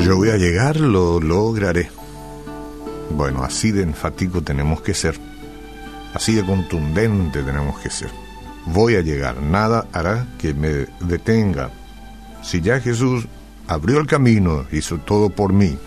[0.00, 1.90] Yo voy a llegar, lo lograré.
[3.10, 5.18] Bueno, así de enfático tenemos que ser.
[6.12, 8.10] Así de contundente tenemos que ser.
[8.66, 11.70] Voy a llegar, nada hará que me detenga.
[12.42, 13.26] Si ya Jesús
[13.66, 15.78] abrió el camino, hizo todo por mí.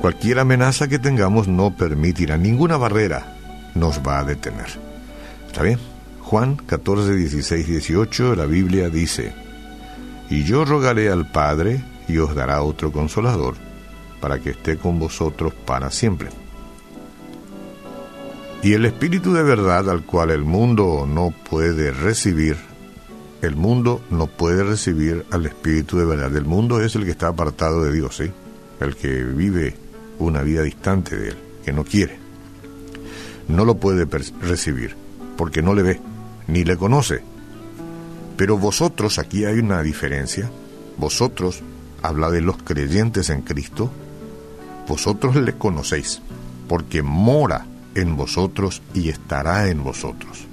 [0.00, 3.36] Cualquier amenaza que tengamos no permitirá, ninguna barrera
[3.74, 4.68] nos va a detener.
[5.46, 5.78] ¿Está bien?
[6.24, 9.34] Juan 14, 16, 18, la Biblia dice,
[10.30, 13.54] y yo rogaré al Padre y os dará otro consolador
[14.20, 16.30] para que esté con vosotros para siempre.
[18.62, 22.56] Y el Espíritu de verdad al cual el mundo no puede recibir,
[23.42, 26.34] el mundo no puede recibir al Espíritu de verdad.
[26.34, 28.30] El mundo es el que está apartado de Dios, ¿sí?
[28.80, 29.76] El que vive
[30.18, 32.18] una vida distante de Él, que no quiere.
[33.46, 34.06] No lo puede
[34.40, 34.96] recibir,
[35.36, 36.00] porque no le ve,
[36.46, 37.22] ni le conoce.
[38.36, 40.50] Pero vosotros, aquí hay una diferencia,
[40.96, 41.62] vosotros
[42.02, 43.90] habla de los creyentes en Cristo,
[44.88, 46.20] vosotros le conocéis,
[46.68, 50.46] porque mora en vosotros y estará en vosotros.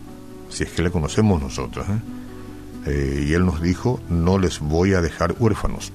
[0.50, 1.88] Si es que le conocemos nosotros.
[1.90, 2.02] ¿eh?
[2.86, 5.92] Eh, y Él nos dijo, no les voy a dejar huérfanos,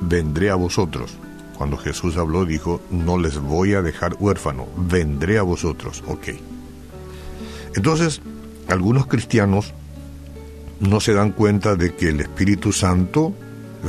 [0.00, 1.16] vendré a vosotros.
[1.56, 6.02] Cuando Jesús habló, dijo, no les voy a dejar huérfano, vendré a vosotros.
[6.08, 6.30] Ok.
[7.76, 8.20] Entonces,
[8.68, 9.72] algunos cristianos
[10.80, 13.34] no se dan cuenta de que el Espíritu Santo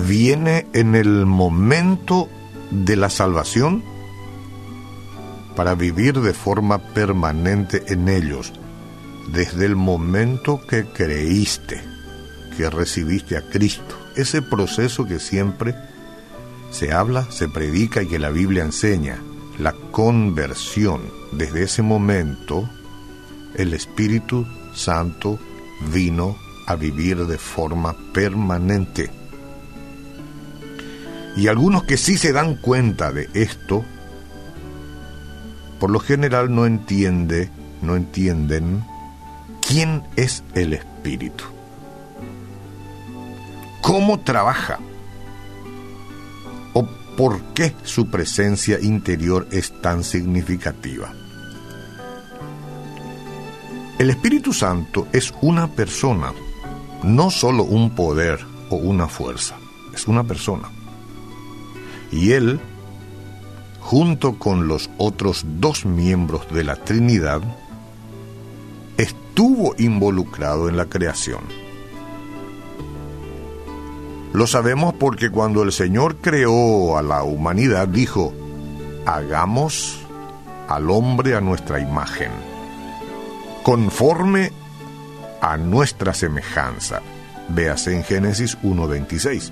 [0.08, 2.30] viene en el momento
[2.72, 3.84] de la salvación
[5.56, 8.52] para vivir de forma permanente en ellos,
[9.32, 11.82] desde el momento que creíste,
[12.58, 13.98] que recibiste a Cristo.
[14.16, 15.76] Ese proceso que siempre
[16.72, 19.18] se habla, se predica y que la Biblia enseña,
[19.58, 21.02] la conversión.
[21.32, 22.70] Desde ese momento,
[23.56, 24.46] el Espíritu
[24.76, 25.40] Santo
[25.92, 26.38] vino
[26.68, 29.10] a vivir de forma permanente.
[31.36, 33.84] Y algunos que sí se dan cuenta de esto,
[35.80, 37.50] por lo general no entiende,
[37.82, 38.84] no entienden
[39.68, 41.44] quién es el espíritu.
[43.82, 44.80] ¿Cómo trabaja?
[46.74, 51.14] ¿O por qué su presencia interior es tan significativa?
[53.98, 56.34] El Espíritu Santo es una persona,
[57.04, 58.40] no solo un poder
[58.70, 59.56] o una fuerza,
[59.94, 60.70] es una persona
[62.16, 62.60] y él,
[63.82, 67.42] junto con los otros dos miembros de la Trinidad,
[68.98, 71.42] estuvo involucrado en la creación.
[74.34, 78.34] Lo sabemos porque cuando el Señor creó a la humanidad dijo,
[79.06, 80.00] hagamos
[80.68, 82.32] al hombre a nuestra imagen,
[83.66, 84.52] conforme
[85.42, 87.02] a nuestra semejanza.
[87.50, 89.52] Véase en Génesis 1.26.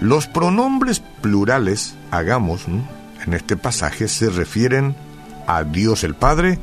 [0.00, 4.94] Los pronombres plurales, hagamos, en este pasaje se refieren
[5.48, 6.60] a Dios el Padre,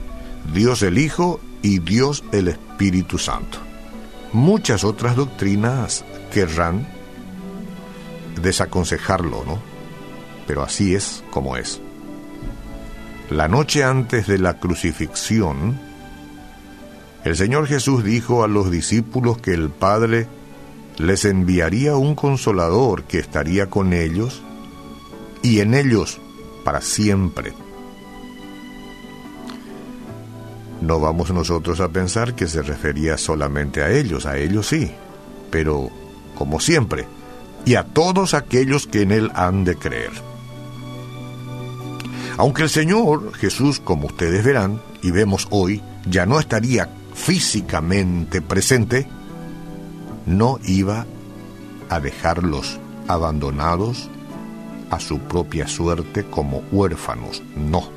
[0.53, 3.58] Dios el Hijo y Dios el Espíritu Santo.
[4.31, 6.88] Muchas otras doctrinas querrán
[8.42, 9.59] desaconsejarlo, ¿no?
[10.47, 11.81] Pero así es como es.
[13.34, 15.80] La noche antes de la crucifixión,
[17.24, 20.28] el Señor Jesús dijo a los discípulos que el Padre
[21.00, 24.44] les enviaría un consolador que estaría con ellos
[25.42, 26.22] y en ellos
[26.64, 27.54] para siempre.
[30.82, 34.92] No vamos nosotros a pensar que se refería solamente a ellos, a ellos sí,
[35.50, 35.90] pero
[36.36, 37.08] como siempre,
[37.66, 40.33] y a todos aquellos que en Él han de creer.
[42.38, 49.08] Aunque el Señor Jesús, como ustedes verán y vemos hoy, ya no estaría físicamente presente,
[50.26, 51.06] no iba
[51.90, 54.10] a dejarlos abandonados
[54.90, 57.90] a su propia suerte como huérfanos, no.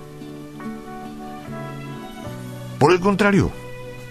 [2.79, 3.51] Por el contrario,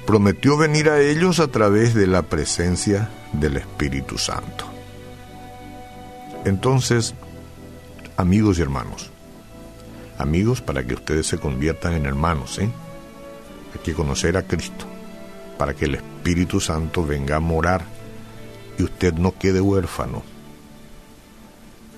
[0.07, 4.65] prometió venir a ellos a través de la presencia del Espíritu Santo.
[6.45, 7.13] Entonces,
[8.17, 9.11] amigos y hermanos,
[10.17, 12.69] amigos para que ustedes se conviertan en hermanos, ¿eh?
[13.73, 14.85] Hay que conocer a Cristo,
[15.57, 17.83] para que el Espíritu Santo venga a morar
[18.77, 20.23] y usted no quede huérfano.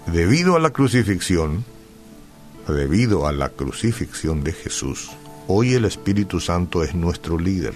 [0.07, 1.65] Debido a la crucifixión,
[2.67, 5.11] debido a la crucifixión de Jesús,
[5.47, 7.73] hoy el Espíritu Santo es nuestro líder,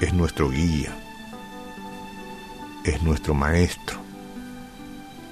[0.00, 0.96] es nuestro guía,
[2.84, 3.98] es nuestro maestro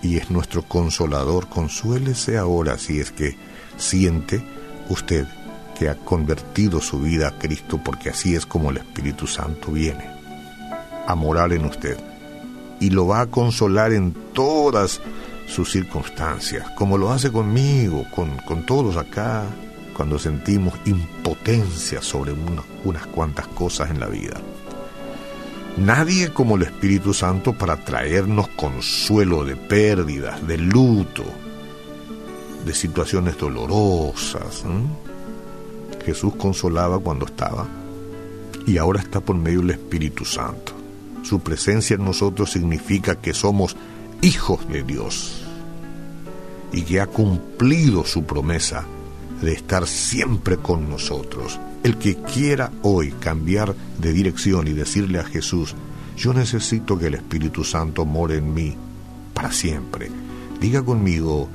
[0.03, 1.49] y es nuestro consolador.
[1.49, 3.37] Consuélese ahora si es que
[3.79, 4.43] siente
[4.89, 5.27] usted
[5.79, 10.05] que ha convertido su vida a Cristo porque así es como el Espíritu Santo viene
[11.07, 11.97] a morar en usted
[12.81, 15.01] y lo va a consolar en todas
[15.47, 19.45] sus circunstancias, como lo hace conmigo, con, con todos acá,
[19.97, 22.33] cuando sentimos impotencia sobre
[22.85, 24.41] unas cuantas cosas en la vida.
[25.77, 31.25] Nadie como el Espíritu Santo para traernos consuelo de pérdidas, de luto,
[32.69, 34.63] de situaciones dolorosas.
[36.05, 37.67] Jesús consolaba cuando estaba
[38.67, 40.75] y ahora está por medio del Espíritu Santo.
[41.23, 43.75] Su presencia en nosotros significa que somos
[44.21, 45.43] hijos de Dios
[46.71, 48.85] y que ha cumplido su promesa
[49.41, 51.59] de estar siempre con nosotros.
[51.83, 55.75] El que quiera hoy cambiar de dirección y decirle a Jesús,
[56.19, 58.77] yo necesito que el Espíritu Santo more en mí
[59.33, 60.11] para siempre.
[60.61, 61.49] Diga conmigo,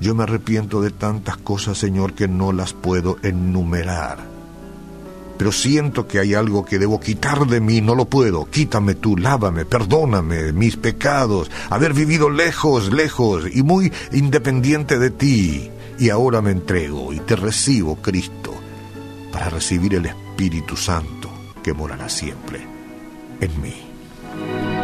[0.00, 4.18] yo me arrepiento de tantas cosas, Señor, que no las puedo enumerar.
[5.36, 8.46] Pero siento que hay algo que debo quitar de mí, no lo puedo.
[8.46, 15.70] Quítame tú, lávame, perdóname mis pecados, haber vivido lejos, lejos y muy independiente de ti.
[15.98, 18.58] Y ahora me entrego y te recibo, Cristo
[19.32, 21.30] para recibir el Espíritu Santo
[21.62, 22.60] que morará siempre
[23.40, 24.77] en mí.